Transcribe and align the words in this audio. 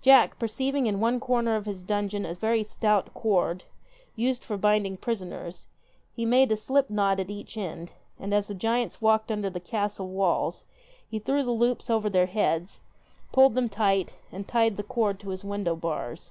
Jack, 0.00 0.38
perceiving 0.38 0.86
in 0.86 1.00
one 1.00 1.18
corner 1.18 1.56
of 1.56 1.66
his 1.66 1.82
dungeon 1.82 2.24
a 2.24 2.34
very 2.34 2.62
stout 2.62 3.12
cord, 3.14 3.64
used 4.14 4.44
for 4.44 4.56
binding 4.56 4.96
prisoners, 4.96 5.66
he 6.14 6.24
made 6.24 6.52
a 6.52 6.56
slip 6.56 6.88
knot 6.88 7.18
at 7.18 7.32
each 7.32 7.56
end, 7.56 7.90
and 8.16 8.32
as 8.32 8.46
the 8.46 8.54
giants 8.54 9.02
walked 9.02 9.32
under 9.32 9.50
the 9.50 9.58
castle 9.58 10.06
walls 10.08 10.66
he 11.10 11.18
threw 11.18 11.42
the 11.42 11.50
loops 11.50 11.90
over 11.90 12.08
their 12.08 12.26
heads, 12.26 12.78
pulled 13.32 13.56
them 13.56 13.68
tight, 13.68 14.14
and 14.30 14.46
tied 14.46 14.76
the 14.76 14.84
cord 14.84 15.18
to 15.18 15.30
his 15.30 15.44
window 15.44 15.74
bars. 15.74 16.30